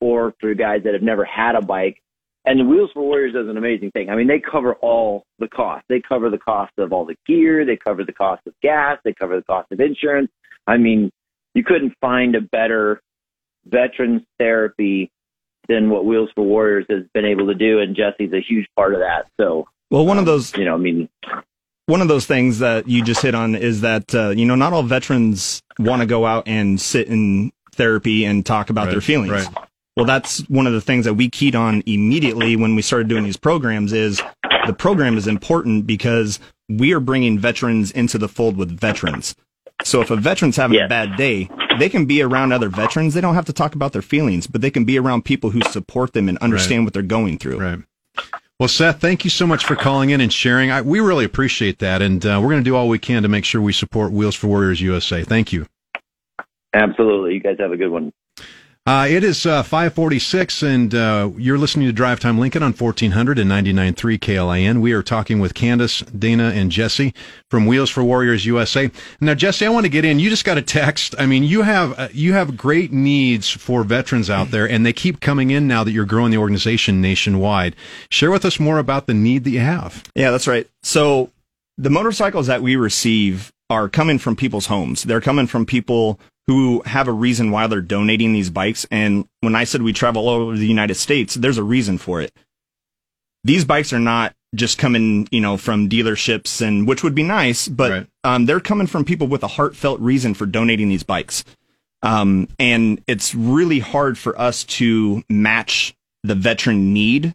[0.00, 2.00] or for guys that have never had a bike.
[2.44, 4.08] And the Wheels for Warriors does an amazing thing.
[4.08, 5.86] I mean, they cover all the costs.
[5.88, 7.64] They cover the cost of all the gear.
[7.64, 8.98] They cover the cost of gas.
[9.04, 10.30] They cover the cost of insurance.
[10.68, 11.10] I mean,
[11.54, 13.00] you couldn't find a better
[13.66, 15.10] veterans therapy
[15.68, 18.94] than what Wheels for Warriors has been able to do, and Jesse's a huge part
[18.94, 19.26] of that.
[19.40, 21.08] So, Well, one of those, you know, I mean,
[21.86, 24.72] one of those things that you just hit on is that uh, you know not
[24.74, 29.00] all veterans want to go out and sit in therapy and talk about Right, their
[29.00, 29.30] feelings.
[29.30, 29.48] right.
[29.96, 33.24] Well, that's one of the things that we keyed on immediately when we started doing
[33.24, 33.92] these programs.
[33.92, 34.22] Is
[34.66, 39.34] the program is important because we are bringing veterans into the fold with veterans.
[39.84, 43.14] So if a veteran's having a bad day, they can be around other veterans.
[43.14, 45.60] They don't have to talk about their feelings, but they can be around people who
[45.62, 47.60] support them and understand what they're going through.
[47.60, 47.78] Right.
[48.58, 50.72] Well, Seth, thank you so much for calling in and sharing.
[50.72, 53.28] I, we really appreciate that, and uh, we're going to do all we can to
[53.28, 55.22] make sure we support Wheels for Warriors USA.
[55.22, 55.66] Thank you.
[56.74, 57.34] Absolutely.
[57.34, 58.12] You guys have a good one.
[58.88, 63.38] Uh, it is uh, 546, and uh, you're listening to Drive Time Lincoln on 1400
[63.38, 64.80] and 99.3 KLIN.
[64.80, 67.12] We are talking with Candace, Dana, and Jesse
[67.50, 68.90] from Wheels for Warriors USA.
[69.20, 70.18] Now, Jesse, I want to get in.
[70.18, 71.14] You just got a text.
[71.18, 74.94] I mean, you have uh, you have great needs for veterans out there, and they
[74.94, 77.76] keep coming in now that you're growing the organization nationwide.
[78.10, 80.02] Share with us more about the need that you have.
[80.14, 80.66] Yeah, that's right.
[80.82, 81.30] So
[81.76, 85.02] the motorcycles that we receive are coming from people's homes.
[85.02, 88.86] They're coming from people who have a reason why they're donating these bikes.
[88.90, 92.22] And when I said we travel all over the United States, there's a reason for
[92.22, 92.32] it.
[93.44, 97.68] These bikes are not just coming, you know, from dealerships and which would be nice,
[97.68, 101.44] but um, they're coming from people with a heartfelt reason for donating these bikes.
[102.02, 107.34] Um, and it's really hard for us to match the veteran need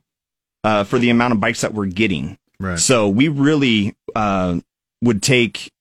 [0.64, 2.40] uh, for the amount of bikes that we're getting.
[2.60, 2.80] Right.
[2.80, 4.60] So we really uh,
[5.04, 5.72] would take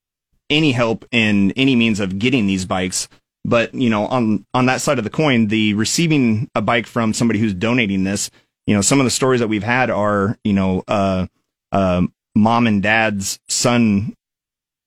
[0.50, 3.08] any help in any means of getting these bikes.
[3.44, 7.12] But you know, on on that side of the coin, the receiving a bike from
[7.12, 8.30] somebody who's donating this,
[8.66, 11.26] you know, some of the stories that we've had are, you know, uh,
[11.72, 12.02] uh,
[12.34, 14.14] mom and dad's son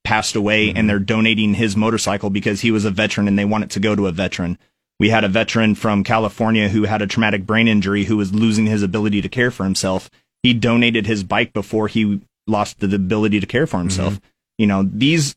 [0.06, 3.64] passed away and they're donating his motorcycle because he was a veteran and they want
[3.64, 4.58] it to go to a veteran.
[5.00, 8.68] We had a veteran from California who had a traumatic brain injury who was losing
[8.68, 10.10] his ability to care for himself.
[10.44, 14.22] He donated his bike before he lost the ability to care for himself.
[14.58, 15.36] You know, these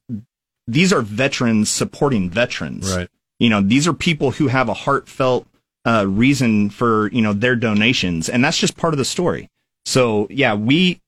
[0.69, 2.95] these are veterans supporting veterans.
[2.95, 3.09] Right.
[3.41, 5.47] You know, these are people who have a heartfelt
[5.85, 9.49] uh, reason for you know their donations, and that's just part of the story.
[9.87, 11.01] So yeah, we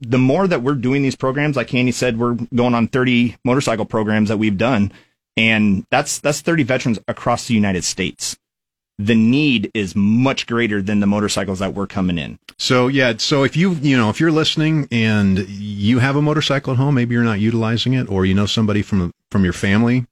[0.00, 3.84] the more that we're doing these programs, like Candy said, we're going on 30 motorcycle
[3.84, 4.92] programs that we've done,
[5.36, 8.36] and that's that's 30 veterans across the United States.
[8.98, 12.38] The need is much greater than the motorcycles that we're coming in.
[12.58, 16.72] So yeah, so if you you know if you're listening and you have a motorcycle
[16.72, 20.06] at home, maybe you're not utilizing it, or you know somebody from from your family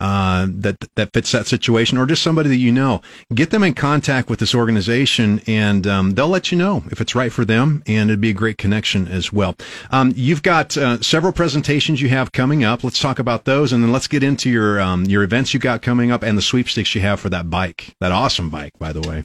[0.00, 3.00] uh, that that fits that situation, or just somebody that you know,
[3.34, 7.14] get them in contact with this organization, and um, they'll let you know if it's
[7.14, 9.54] right for them, and it'd be a great connection as well.
[9.90, 12.82] Um, you've got uh, several presentations you have coming up.
[12.82, 15.82] Let's talk about those, and then let's get into your um, your events you got
[15.82, 19.00] coming up and the sweepstakes you have for that bike, that awesome bike, by the
[19.00, 19.22] way.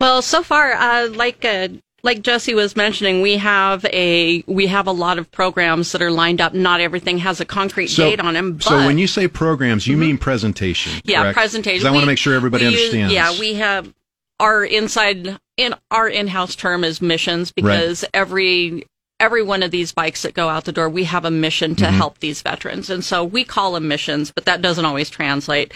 [0.00, 1.68] Well, so far, uh, like uh,
[2.04, 6.10] like Jesse was mentioning, we have a we have a lot of programs that are
[6.10, 6.52] lined up.
[6.54, 8.54] Not everything has a concrete date on them.
[8.54, 11.00] But so when you say programs, you mean presentation.
[11.04, 11.36] yeah, correct?
[11.36, 11.86] presentation.
[11.86, 13.14] I want to make sure everybody we use- understands.
[13.14, 13.92] yeah, we have
[14.40, 18.84] our inside in our in-house term is missions because every
[19.20, 21.84] every one of these bikes that go out the door, we have a mission to
[21.84, 21.90] Mhm.
[21.92, 25.72] help these veterans, and so we call them missions, but that doesn't always translate.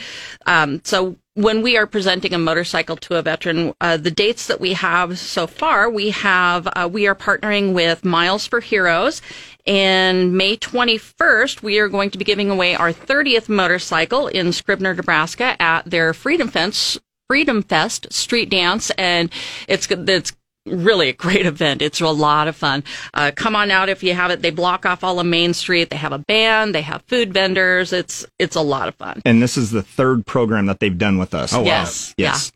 [0.47, 4.59] Um, so when we are presenting a motorcycle to a veteran, uh, the dates that
[4.59, 9.21] we have so far, we have uh, we are partnering with Miles for Heroes.
[9.67, 14.95] And May 21st, we are going to be giving away our 30th motorcycle in Scribner,
[14.95, 19.31] Nebraska at their Freedom Fence Freedom Fest street dance, and
[19.69, 20.33] it's it's
[20.67, 21.83] really a great event.
[21.83, 22.85] It's a lot of fun.
[23.15, 24.43] Uh, come on out if you have it.
[24.43, 25.91] They block off all of Main Street.
[25.91, 26.75] They have a band.
[26.75, 27.93] They have food vendors.
[27.93, 29.23] It's it's a lot of fun.
[29.25, 31.53] And this is the third program that they've done with us.
[31.53, 31.65] Oh, wow.
[31.65, 32.53] Yes, Yes.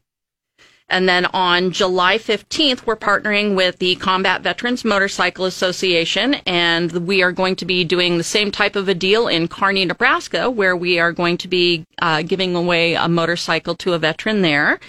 [0.91, 7.23] And then on July 15th, we're partnering with the Combat Veterans Motorcycle Association, and we
[7.23, 10.77] are going to be doing the same type of a deal in Kearney, Nebraska, where
[10.77, 14.81] we are going to be uh, giving away a motorcycle to a veteran there.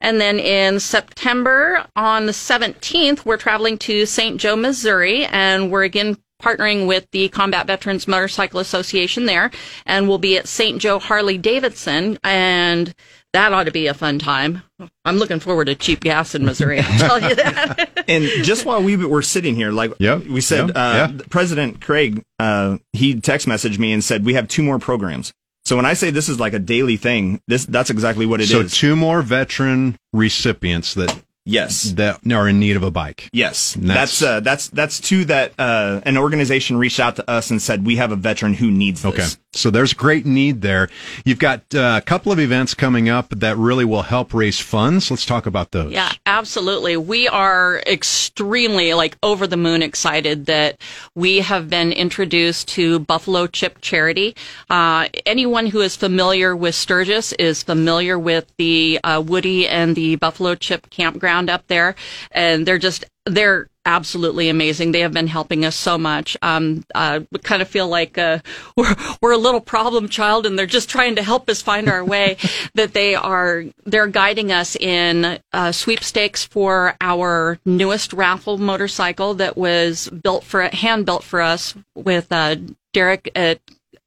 [0.00, 4.40] And then in September, on the 17th, we're traveling to St.
[4.40, 9.50] Joe, Missouri, and we're again partnering with the Combat Veterans Motorcycle Association there,
[9.86, 10.80] and we'll be at St.
[10.80, 12.94] Joe Harley Davidson, and
[13.32, 14.62] that ought to be a fun time.
[15.04, 16.80] I'm looking forward to cheap gas in Missouri.
[16.80, 18.04] I'll tell you that.
[18.08, 21.18] and just while we were sitting here, like we said, yep, uh, yeah.
[21.28, 25.32] President Craig, uh, he text messaged me and said we have two more programs.
[25.70, 28.50] So when I say this is like a daily thing, this that's exactly what it
[28.50, 28.50] is.
[28.50, 33.30] so two more veteran recipients that yes that are in need of a bike.
[33.32, 37.52] Yes, And that's uh, that's that's two that uh, an organization reached out to us
[37.52, 39.12] and said we have a veteran who needs this.
[39.12, 39.42] Okay.
[39.52, 40.88] So there's great need there.
[41.24, 45.10] You've got uh, a couple of events coming up that really will help raise funds.
[45.10, 45.92] Let's talk about those.
[45.92, 46.96] Yeah, absolutely.
[46.96, 50.80] We are extremely like over the moon excited that
[51.16, 54.36] we have been introduced to Buffalo Chip Charity.
[54.68, 60.14] Uh, anyone who is familiar with Sturgis is familiar with the uh, Woody and the
[60.14, 61.96] Buffalo Chip campground up there,
[62.30, 64.92] and they're just they're absolutely amazing.
[64.92, 66.36] They have been helping us so much.
[66.42, 68.38] Um, uh, we kind of feel like uh,
[68.76, 72.04] we're we're a little problem child, and they're just trying to help us find our
[72.04, 72.36] way.
[72.74, 79.56] that they are they're guiding us in uh, sweepstakes for our newest raffle motorcycle that
[79.56, 82.56] was built for hand built for us with uh,
[82.92, 83.60] Derek at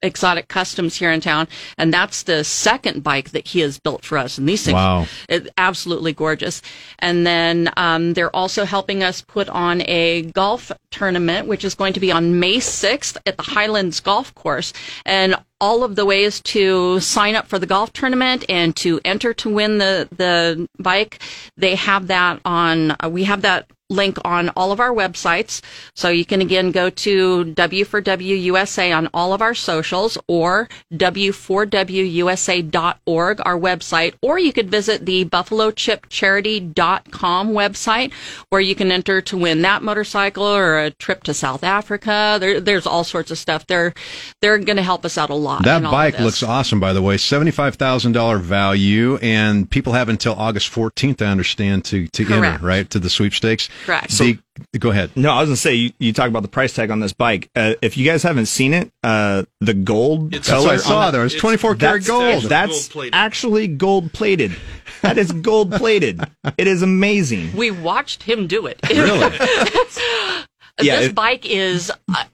[0.03, 1.47] exotic customs here in town
[1.77, 5.07] and that's the second bike that he has built for us and these things Wow.
[5.29, 6.61] it, absolutely gorgeous
[6.99, 11.93] and then um, they're also helping us put on a golf tournament which is going
[11.93, 14.71] to be on may 6th at the highlands golf course
[15.05, 19.33] and all of the ways to sign up for the golf tournament and to enter
[19.33, 21.21] to win the the bike
[21.57, 25.61] they have that on uh, we have that link on all of our websites.
[25.95, 30.67] So you can again go to W for WUSA on all of our socials or
[30.93, 38.11] W4WUSA.org, our website, or you could visit the BuffaloChipCharity.com website
[38.49, 42.37] where you can enter to win that motorcycle or a trip to South Africa.
[42.39, 43.65] There, there's all sorts of stuff.
[43.67, 43.93] They're,
[44.41, 45.63] they're going to help us out a lot.
[45.63, 46.23] That in all of bike this.
[46.23, 47.17] looks awesome, by the way.
[47.17, 52.55] Seventy-five thousand dollar value, and people have until August fourteenth, I understand, to to Correct.
[52.55, 53.69] enter right to the sweepstakes.
[53.85, 54.09] Correct.
[54.17, 54.39] The-
[54.77, 55.09] go ahead.
[55.15, 57.49] No, I was gonna say you, you talk about the price tag on this bike.
[57.55, 60.99] Uh, if you guys haven't seen it, uh, the gold That's color what I saw
[61.07, 61.25] on there.
[61.25, 62.43] It's 24 karat that's- gold.
[62.43, 64.55] That's actually gold plated.
[65.01, 66.21] That is gold plated.
[66.57, 67.53] it is amazing.
[67.55, 68.79] We watched him do it.
[68.89, 69.37] Really?
[70.81, 71.91] Yeah, this it- bike is.
[72.09, 72.25] I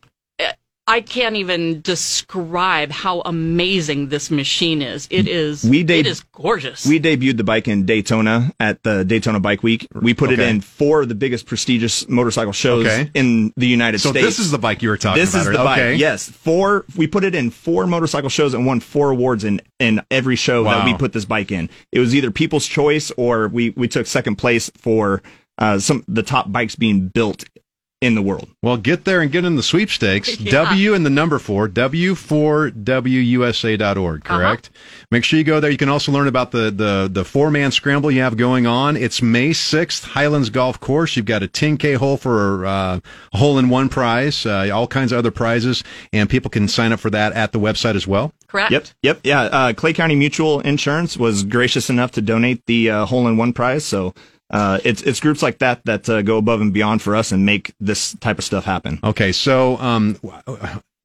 [0.91, 5.07] I can't even describe how amazing this machine is.
[5.11, 5.63] It is.
[5.63, 6.83] We it deb- is gorgeous.
[6.83, 9.85] We debuted the bike in Daytona at the Daytona Bike Week.
[9.93, 13.11] We put it in four of the biggest prestigious motorcycle shows Okay.
[13.13, 14.25] in the United So States.
[14.25, 15.41] this is the bike you were talking this about.
[15.41, 15.57] is right?
[15.57, 15.99] the bike.
[15.99, 16.85] Yes, four.
[16.95, 20.63] We put it in four motorcycle shows and won four awards in in every show
[20.63, 21.69] that we put this bike in.
[21.91, 25.21] It was either People's Choice or we we took second place for
[25.59, 27.43] uh, some the top bikes being built
[28.01, 28.47] in the world.
[28.63, 30.39] Well, get there and get in the sweepstakes.
[30.49, 30.51] Yeah.
[30.63, 34.37] W and the number four, W4WUSA.org, Uh-huh.
[34.37, 34.69] correct?
[35.11, 35.69] Make sure you go there.
[35.69, 38.95] You can also learn about the, the, the four man scramble you have going on.
[38.95, 41.17] It's May 6th, Highlands Golf Course.
[41.17, 42.99] You've got a 10K hole for uh,
[43.33, 45.83] a hole in one prize, uh, all kinds of other prizes,
[46.13, 48.31] and people can sign up for that at the website as well.
[48.47, 48.71] Correct.
[48.71, 48.87] Yep.
[49.03, 49.19] Yep.
[49.23, 49.41] Yeah.
[49.41, 53.51] Uh, Clay County Mutual Insurance was gracious enough to donate the uh, hole in one
[53.53, 53.85] prize.
[53.85, 54.13] So
[54.49, 57.45] uh, it's it's groups like that that uh, go above and beyond for us and
[57.45, 58.99] make this type of stuff happen.
[59.03, 60.17] Okay, so um,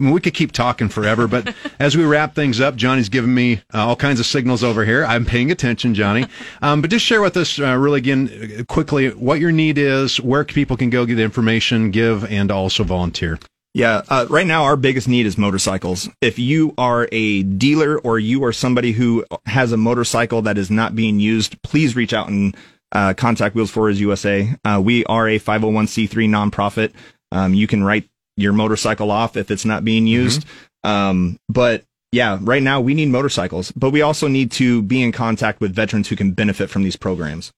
[0.01, 3.87] we could keep talking forever, but as we wrap things up, Johnny's giving me uh,
[3.87, 5.05] all kinds of signals over here.
[5.05, 6.27] I'm paying attention, Johnny.
[6.63, 10.19] Um, but just share with us, uh, really again, uh, quickly, what your need is,
[10.21, 13.39] where people can go get information, give, and also volunteer.
[13.75, 16.09] Yeah, uh, right now our biggest need is motorcycles.
[16.23, 20.71] If you are a dealer or you are somebody who has a motorcycle that is
[20.71, 22.57] not being used, please reach out and
[22.95, 24.55] uh, contact Wheels for Warriors USA.
[24.65, 26.93] Uh, we are a 501c3 nonprofit.
[27.33, 30.47] Um, you can write your motorcycle off if it's not being used.
[30.85, 35.13] Um, but yeah, right now we need motorcycles, but we also need to be in
[35.13, 37.53] contact with veterans who can benefit from these programs.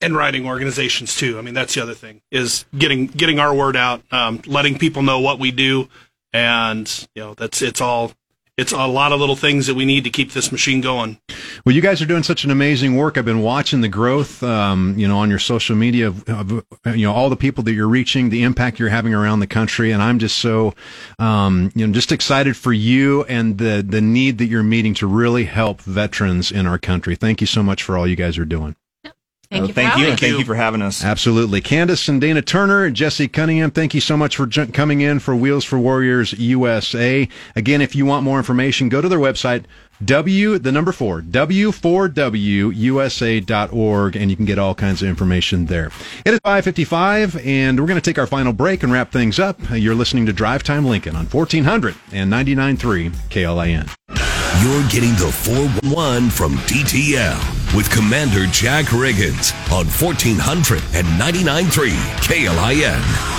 [0.00, 1.38] and writing organizations too.
[1.38, 5.02] I mean, that's the other thing is getting getting our word out, um, letting people
[5.02, 5.88] know what we do,
[6.32, 8.12] and you know that's it's all
[8.60, 11.18] it's a lot of little things that we need to keep this machine going.
[11.64, 13.16] Well, you guys are doing such an amazing work.
[13.16, 16.62] I've been watching the growth, um, you know, on your social media, of, of,
[16.94, 19.92] you know, all the people that you're reaching, the impact you're having around the country,
[19.92, 20.74] and I'm just so,
[21.18, 25.06] um, you know, just excited for you and the the need that you're meeting to
[25.06, 27.16] really help veterans in our country.
[27.16, 28.76] Thank you so much for all you guys are doing.
[29.50, 29.72] Thank Uh, you.
[29.74, 31.04] thank you, having and thank you for having us.
[31.04, 31.60] Absolutely.
[31.60, 35.34] Candace and Dana Turner, Jesse Cunningham, thank you so much for ju- coming in for
[35.34, 37.28] Wheels for Warriors USA.
[37.56, 39.64] Again, if you want more information, go to their website,
[40.04, 45.90] W, the number four, W4WUSA.org, and you can get all kinds of information there.
[46.24, 49.58] It is 555, and we're going to take our final break and wrap things up.
[49.72, 53.88] You're listening to Drive Time Lincoln on 1400 and 99.3 KLIN.
[54.62, 61.90] You're getting the 411 from DTL with Commander Jack Riggins on 1400 and 99.3
[62.22, 63.29] KLIN.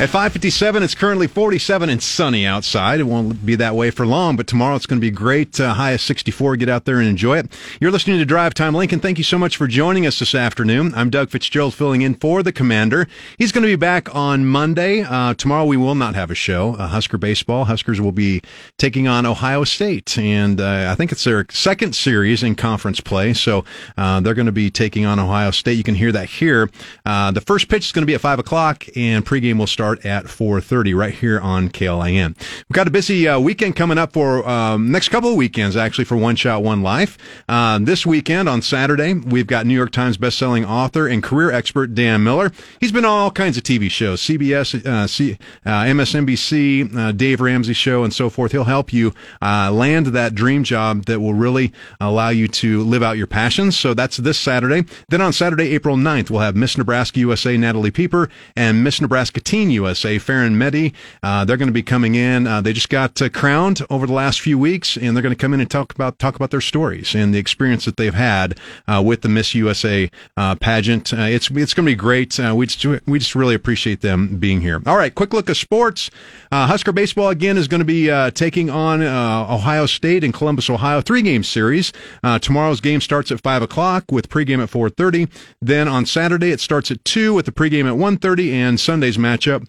[0.00, 2.98] At 5:57, it's currently 47 and sunny outside.
[2.98, 5.60] It won't be that way for long, but tomorrow it's going to be great.
[5.60, 6.56] Uh, high of 64.
[6.56, 7.52] Get out there and enjoy it.
[7.80, 8.98] You're listening to Drive Time Lincoln.
[8.98, 10.92] Thank you so much for joining us this afternoon.
[10.96, 13.06] I'm Doug Fitzgerald, filling in for the Commander.
[13.38, 15.02] He's going to be back on Monday.
[15.02, 16.74] Uh, tomorrow we will not have a show.
[16.74, 17.66] Uh, Husker baseball.
[17.66, 18.42] Huskers will be
[18.78, 23.34] taking on Ohio State, and uh, I think it's their second series in conference play.
[23.34, 23.64] So
[23.96, 25.74] uh, they're going to be taking on Ohio State.
[25.74, 26.70] You can hear that here.
[27.06, 29.91] Uh, the first pitch is going to be at five o'clock, and pregame will start
[30.04, 32.36] at 4.30 right here on KLIN.
[32.38, 36.04] We've got a busy uh, weekend coming up for um, next couple of weekends, actually,
[36.04, 37.18] for One Shot, One Life.
[37.48, 41.94] Uh, this weekend on Saturday, we've got New York Times bestselling author and career expert
[41.94, 42.52] Dan Miller.
[42.80, 47.40] He's been on all kinds of TV shows, CBS, uh, C, uh, MSNBC, uh, Dave
[47.40, 48.52] Ramsey Show, and so forth.
[48.52, 53.02] He'll help you uh, land that dream job that will really allow you to live
[53.02, 53.76] out your passions.
[53.78, 54.84] So that's this Saturday.
[55.08, 59.40] Then on Saturday, April 9th, we'll have Miss Nebraska USA Natalie Pieper and Miss Nebraska
[59.40, 60.92] Teen USA Farron Meddy.
[61.22, 62.46] Uh, they're going to be coming in.
[62.46, 65.40] Uh, they just got uh, crowned over the last few weeks, and they're going to
[65.40, 68.58] come in and talk about talk about their stories and the experience that they've had
[68.86, 71.12] uh, with the Miss USA uh, pageant.
[71.12, 72.38] It's it's going to be great.
[72.38, 74.80] we just we just really appreciate them being here.
[74.86, 76.10] All right, quick look at sports.
[76.52, 81.22] Husker baseball again is going to be taking on Ohio State in Columbus, Ohio, three
[81.22, 81.92] game series.
[82.40, 85.28] tomorrow's game starts at five o'clock with pregame at four thirty.
[85.60, 89.16] Then on Saturday it starts at two with the pregame at one thirty, and Sunday's
[89.16, 89.61] matchup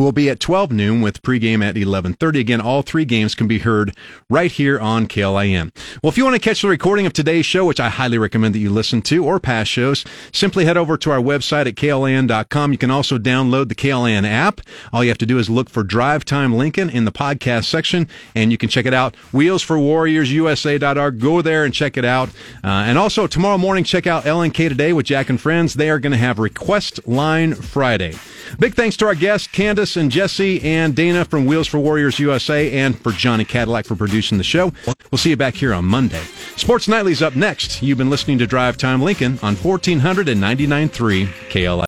[0.00, 2.40] will be at 12 noon with pregame at 11:30.
[2.40, 3.94] Again, all three games can be heard
[4.28, 5.70] right here on KLIN.
[6.02, 8.54] Well, if you want to catch the recording of today's show, which I highly recommend
[8.54, 12.72] that you listen to, or past shows, simply head over to our website at klin.com.
[12.72, 14.60] You can also download the KLIN app.
[14.92, 18.08] All you have to do is look for Drive Time Lincoln in the podcast section,
[18.34, 19.14] and you can check it out.
[19.32, 21.20] Wheels4WarriorsUSA.org.
[21.20, 22.30] Go there and check it out.
[22.64, 25.74] Uh, and also tomorrow morning, check out LNK Today with Jack and Friends.
[25.74, 28.14] They are going to have Request Line Friday.
[28.58, 32.72] Big thanks to our guest Candace and Jesse and Dana from Wheels for Warriors USA
[32.72, 34.72] and for Johnny Cadillac for producing the show.
[35.10, 36.22] We'll see you back here on Monday.
[36.56, 37.82] Sports Nightly's up next.
[37.82, 41.78] You've been listening to Drive Time Lincoln on 1499.3 KLI.